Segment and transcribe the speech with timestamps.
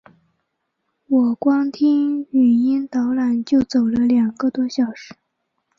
[1.09, 5.13] 我光听语音导览就走了两个多小时